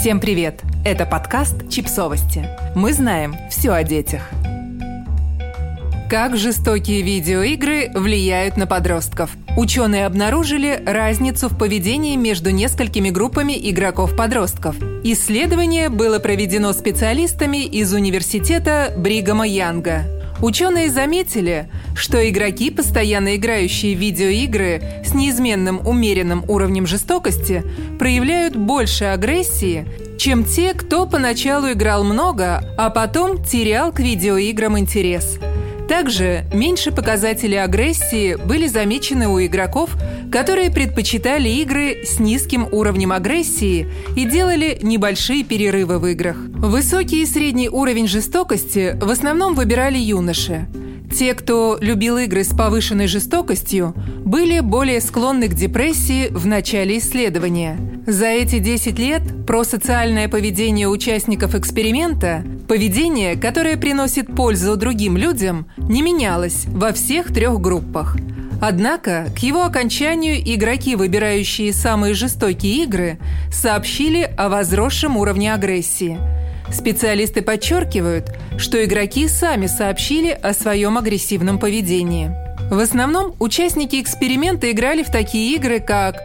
Всем 0.00 0.18
привет! 0.18 0.62
Это 0.82 1.04
подкаст 1.04 1.68
«Чипсовости». 1.68 2.48
Мы 2.74 2.94
знаем 2.94 3.36
все 3.50 3.72
о 3.72 3.82
детях. 3.82 4.30
Как 6.08 6.38
жестокие 6.38 7.02
видеоигры 7.02 7.90
влияют 7.94 8.56
на 8.56 8.66
подростков? 8.66 9.30
Ученые 9.58 10.06
обнаружили 10.06 10.82
разницу 10.86 11.50
в 11.50 11.58
поведении 11.58 12.16
между 12.16 12.48
несколькими 12.48 13.10
группами 13.10 13.52
игроков-подростков. 13.70 14.76
Исследование 15.04 15.90
было 15.90 16.18
проведено 16.18 16.72
специалистами 16.72 17.66
из 17.66 17.92
университета 17.92 18.94
Бригама 18.96 19.46
Янга. 19.46 20.19
Ученые 20.42 20.90
заметили, 20.90 21.68
что 21.94 22.26
игроки, 22.28 22.70
постоянно 22.70 23.36
играющие 23.36 23.94
в 23.94 23.98
видеоигры 23.98 24.82
с 25.04 25.12
неизменным 25.12 25.86
умеренным 25.86 26.44
уровнем 26.48 26.86
жестокости, 26.86 27.62
проявляют 27.98 28.56
больше 28.56 29.04
агрессии, 29.04 29.86
чем 30.18 30.44
те, 30.44 30.72
кто 30.72 31.06
поначалу 31.06 31.72
играл 31.72 32.04
много, 32.04 32.64
а 32.78 32.88
потом 32.90 33.44
терял 33.44 33.92
к 33.92 34.00
видеоиграм 34.00 34.78
интерес. 34.78 35.38
Также 35.90 36.44
меньше 36.54 36.92
показатели 36.92 37.56
агрессии 37.56 38.36
были 38.36 38.68
замечены 38.68 39.26
у 39.26 39.44
игроков, 39.44 39.90
которые 40.30 40.70
предпочитали 40.70 41.48
игры 41.48 42.04
с 42.04 42.20
низким 42.20 42.68
уровнем 42.70 43.10
агрессии 43.10 43.88
и 44.14 44.24
делали 44.24 44.78
небольшие 44.82 45.42
перерывы 45.42 45.98
в 45.98 46.06
играх. 46.06 46.36
Высокий 46.36 47.22
и 47.22 47.26
средний 47.26 47.68
уровень 47.68 48.06
жестокости 48.06 48.96
в 49.00 49.10
основном 49.10 49.56
выбирали 49.56 49.98
юноши. 49.98 50.68
Те, 51.12 51.34
кто 51.34 51.76
любил 51.80 52.18
игры 52.18 52.44
с 52.44 52.48
повышенной 52.48 53.06
жестокостью, 53.06 53.94
были 54.24 54.60
более 54.60 55.00
склонны 55.00 55.48
к 55.48 55.54
депрессии 55.54 56.28
в 56.28 56.46
начале 56.46 56.98
исследования. 56.98 57.76
За 58.06 58.26
эти 58.26 58.58
10 58.58 58.98
лет 58.98 59.22
просоциальное 59.46 60.28
поведение 60.28 60.88
участников 60.88 61.54
эксперимента, 61.54 62.44
поведение, 62.68 63.36
которое 63.36 63.76
приносит 63.76 64.34
пользу 64.34 64.76
другим 64.76 65.16
людям, 65.16 65.66
не 65.76 66.02
менялось 66.02 66.64
во 66.66 66.92
всех 66.92 67.32
трех 67.32 67.60
группах– 67.60 68.16
Однако 68.60 69.26
к 69.34 69.38
его 69.38 69.64
окончанию 69.64 70.36
игроки, 70.36 70.94
выбирающие 70.94 71.72
самые 71.72 72.14
жестокие 72.14 72.84
игры, 72.84 73.18
сообщили 73.50 74.30
о 74.36 74.50
возросшем 74.50 75.16
уровне 75.16 75.52
агрессии. 75.54 76.18
Специалисты 76.72 77.42
подчеркивают, 77.42 78.32
что 78.58 78.84
игроки 78.84 79.28
сами 79.28 79.66
сообщили 79.66 80.30
о 80.30 80.52
своем 80.52 80.98
агрессивном 80.98 81.58
поведении. 81.58 82.30
В 82.70 82.78
основном 82.78 83.34
участники 83.38 84.00
эксперимента 84.00 84.70
играли 84.70 85.02
в 85.02 85.10
такие 85.10 85.56
игры, 85.56 85.80
как 85.80 86.16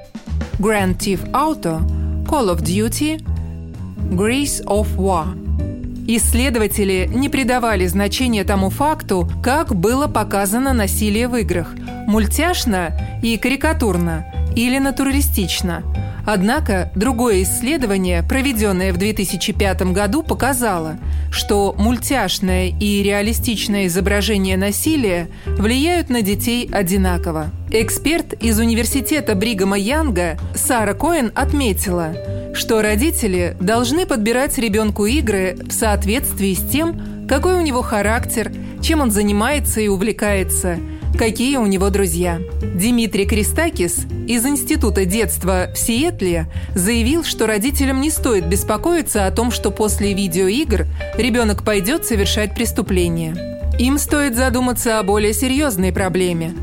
Grand 0.60 0.98
Theft 0.98 1.32
Auto, 1.32 1.82
Call 2.26 2.56
of 2.56 2.62
Duty, 2.62 3.22
Grease 4.12 4.64
of 4.66 4.96
War. 4.98 5.26
Исследователи 6.08 7.10
не 7.12 7.30
придавали 7.30 7.88
значения 7.88 8.44
тому 8.44 8.70
факту, 8.70 9.28
как 9.44 9.76
было 9.76 10.08
показано 10.08 10.74
насилие 10.74 11.28
в 11.28 11.36
играх– 11.36 11.74
мультяшно 12.08 12.94
и 13.22 13.38
карикатурно 13.38 14.26
или 14.56 14.78
натуралистично. 14.78 15.84
Однако 16.26 16.92
другое 16.96 17.44
исследование, 17.44 18.24
проведенное 18.24 18.92
в 18.92 18.98
2005 18.98 19.94
году, 19.94 20.24
показало, 20.24 20.98
что 21.32 21.76
мультяшное 21.78 22.68
и 22.68 23.04
реалистичное 23.04 23.86
изображение 23.88 24.58
насилия 24.58 25.28
влияют 25.46 26.10
на 26.10 26.22
детей 26.22 26.68
одинаково. 26.72 27.52
Эксперт 27.70 28.34
из 28.34 28.60
университета 28.60 29.36
Бригама 29.36 29.78
Янга 29.78 30.38
Сара 30.56 30.94
Коэн 30.94 31.32
отметила, 31.36 32.16
что 32.56 32.82
родители 32.82 33.56
должны 33.60 34.06
подбирать 34.06 34.58
ребенку 34.58 35.06
игры 35.06 35.58
в 35.62 35.72
соответствии 35.72 36.54
с 36.54 36.72
тем, 36.72 37.28
какой 37.30 37.56
у 37.56 37.62
него 37.62 37.82
характер, 37.82 38.52
чем 38.82 39.02
он 39.02 39.12
занимается 39.12 39.82
и 39.82 39.88
увлекается– 39.88 40.78
какие 41.18 41.58
у 41.58 41.66
него 41.66 41.90
друзья. 41.90 42.40
Дмитрий 42.62 43.26
Кристакис 43.26 44.06
из 44.28 44.46
Института 44.46 45.06
детства 45.06 45.70
в 45.74 45.78
Сиэтле 45.78 46.48
заявил, 46.74 47.24
что 47.24 47.48
родителям 47.48 48.02
не 48.02 48.10
стоит 48.10 48.48
беспокоиться 48.48 49.26
о 49.26 49.32
том, 49.32 49.52
что 49.52 49.72
после 49.72 50.14
видеоигр 50.14 50.88
ребенок 51.18 51.64
пойдет 51.64 52.06
совершать 52.06 52.54
преступление. 52.54 53.36
Им 53.80 53.98
стоит 53.98 54.36
задуматься 54.36 55.00
о 55.00 55.04
более 55.04 55.34
серьезной 55.34 55.92
проблеме. 55.92 56.54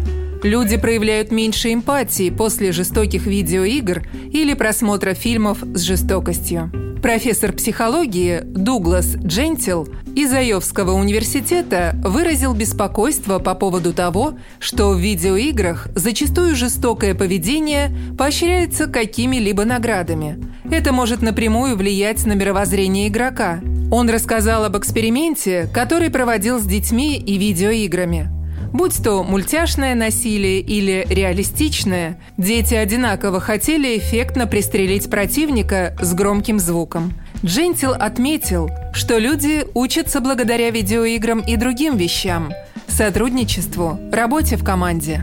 Люди 0.42 0.76
проявляют 0.76 1.30
меньше 1.30 1.72
эмпатии 1.72 2.30
после 2.30 2.72
жестоких 2.72 3.26
видеоигр 3.26 4.06
или 4.32 4.54
просмотра 4.54 5.14
фильмов 5.14 5.58
с 5.62 5.80
жестокостью. 5.80 6.91
Профессор 7.02 7.52
психологии 7.52 8.42
Дуглас 8.44 9.16
Джентил 9.16 9.88
из 10.14 10.32
Айовского 10.32 10.92
университета 10.92 11.96
выразил 12.04 12.54
беспокойство 12.54 13.40
по 13.40 13.56
поводу 13.56 13.92
того, 13.92 14.34
что 14.60 14.90
в 14.90 15.00
видеоиграх 15.00 15.88
зачастую 15.96 16.54
жестокое 16.54 17.16
поведение 17.16 17.90
поощряется 18.16 18.86
какими-либо 18.86 19.64
наградами. 19.64 20.38
Это 20.70 20.92
может 20.92 21.22
напрямую 21.22 21.76
влиять 21.76 22.24
на 22.24 22.34
мировоззрение 22.34 23.08
игрока. 23.08 23.58
Он 23.90 24.08
рассказал 24.08 24.64
об 24.64 24.78
эксперименте, 24.78 25.68
который 25.74 26.08
проводил 26.08 26.60
с 26.60 26.64
детьми 26.64 27.18
и 27.18 27.36
видеоиграми. 27.36 28.30
Будь 28.72 29.02
то 29.02 29.22
мультяшное 29.22 29.94
насилие 29.94 30.60
или 30.60 31.06
реалистичное, 31.10 32.18
дети 32.38 32.74
одинаково 32.74 33.38
хотели 33.38 33.98
эффектно 33.98 34.46
пристрелить 34.46 35.10
противника 35.10 35.94
с 36.00 36.14
громким 36.14 36.58
звуком. 36.58 37.12
Джентил 37.44 37.92
отметил, 37.92 38.70
что 38.94 39.18
люди 39.18 39.66
учатся 39.74 40.20
благодаря 40.20 40.70
видеоиграм 40.70 41.40
и 41.40 41.56
другим 41.56 41.98
вещам– 41.98 42.52
сотрудничеству, 42.88 43.98
работе 44.10 44.56
в 44.56 44.64
команде. 44.64 45.22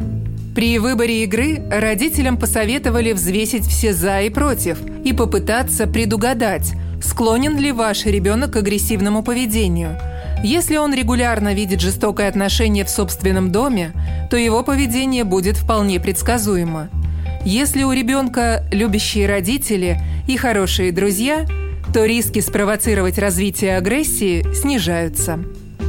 При 0.53 0.77
выборе 0.77 1.23
игры 1.23 1.63
родителям 1.71 2.37
посоветовали 2.37 3.13
взвесить 3.13 3.65
все 3.65 3.93
«за» 3.93 4.21
и 4.21 4.29
«против» 4.29 4.79
и 5.03 5.13
попытаться 5.13 5.87
предугадать, 5.87 6.73
склонен 7.01 7.57
ли 7.57 7.71
ваш 7.71 8.05
ребенок 8.05 8.53
к 8.53 8.57
агрессивному 8.57 9.23
поведению– 9.23 9.97
если 10.43 10.77
он 10.77 10.93
регулярно 10.93 11.53
видит 11.53 11.81
жестокое 11.81 12.29
отношение 12.29 12.85
в 12.85 12.89
собственном 12.89 13.51
доме, 13.51 13.91
то 14.29 14.37
его 14.37 14.63
поведение 14.63 15.25
будет 15.25 15.57
вполне 15.57 15.99
предсказуемо. 15.99 16.89
Если 17.43 17.83
у 17.83 17.91
ребенка 17.91 18.63
любящие 18.71 19.27
родители 19.27 19.99
и 20.27 20.37
хорошие 20.37 20.91
друзья, 20.91 21.45
то 21.93 22.05
риски 22.05 22.39
спровоцировать 22.39 23.17
развитие 23.17 23.77
агрессии 23.77 24.45
снижаются. 24.53 25.39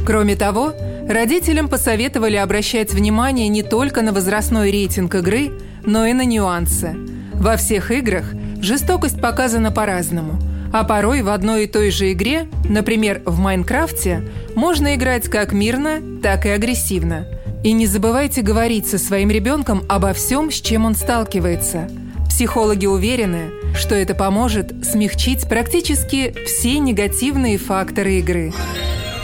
Кроме 0.05 0.35
того, 0.35 0.73
родителям 1.07 1.69
посоветовали 1.69 2.35
обращать 2.35 2.93
внимание 2.93 3.47
не 3.47 3.63
только 3.63 4.01
на 4.01 4.11
возрастной 4.11 4.71
рейтинг 4.71 5.15
игры, 5.15 5.51
но 5.85 6.05
и 6.05 6.13
на 6.13 6.25
нюансы. 6.25 6.95
Во 7.33 7.55
всех 7.55 7.91
играх 7.91 8.25
жестокость 8.61 9.21
показана 9.21 9.71
по-разному– 9.71 10.39
а 10.71 10.83
порой 10.83 11.21
в 11.21 11.29
одной 11.29 11.65
и 11.65 11.67
той 11.67 11.91
же 11.91 12.11
игре, 12.11 12.47
например, 12.67 13.21
в 13.25 13.39
Майнкрафте, 13.39 14.23
можно 14.55 14.95
играть 14.95 15.29
как 15.29 15.51
мирно, 15.51 16.01
так 16.21 16.45
и 16.45 16.49
агрессивно. 16.49 17.27
И 17.63 17.73
не 17.73 17.85
забывайте 17.85 18.41
говорить 18.41 18.87
со 18.87 18.97
своим 18.97 19.29
ребенком 19.29 19.83
обо 19.87 20.13
всем, 20.13 20.51
с 20.51 20.55
чем 20.55 20.85
он 20.85 20.95
сталкивается. 20.95 21.89
Психологи 22.27 22.85
уверены, 22.87 23.51
что 23.75 23.93
это 23.93 24.15
поможет 24.15 24.85
смягчить 24.85 25.47
практически 25.47 26.33
все 26.45 26.79
негативные 26.79 27.57
факторы 27.57 28.15
игры. 28.15 28.53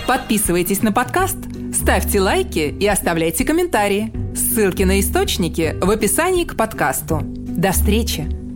Подписывайтесь 0.05 0.83
на 0.83 0.91
подкаст, 0.91 1.37
ставьте 1.73 2.21
лайки 2.21 2.75
и 2.79 2.85
оставляйте 2.85 3.43
комментарии. 3.43 4.13
Ссылки 4.35 4.83
на 4.83 4.99
источники 4.99 5.75
в 5.81 5.89
описании 5.89 6.43
к 6.43 6.55
подкасту. 6.55 7.21
До 7.23 7.71
встречи! 7.71 8.46